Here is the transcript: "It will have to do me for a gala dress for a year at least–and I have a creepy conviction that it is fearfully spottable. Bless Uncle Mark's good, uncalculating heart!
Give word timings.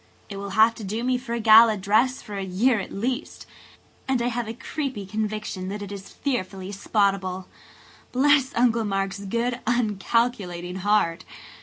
"It 0.29 0.37
will 0.37 0.49
have 0.57 0.73
to 0.81 0.83
do 0.83 1.03
me 1.03 1.19
for 1.19 1.33
a 1.33 1.39
gala 1.39 1.77
dress 1.77 2.23
for 2.23 2.35
a 2.35 2.43
year 2.43 2.79
at 2.79 2.91
least–and 2.91 4.19
I 4.19 4.29
have 4.29 4.47
a 4.47 4.53
creepy 4.55 5.05
conviction 5.05 5.69
that 5.69 5.83
it 5.83 5.91
is 5.91 6.09
fearfully 6.09 6.71
spottable. 6.71 7.45
Bless 8.11 8.51
Uncle 8.55 8.83
Mark's 8.83 9.19
good, 9.19 9.59
uncalculating 9.67 10.77
heart! 10.77 11.23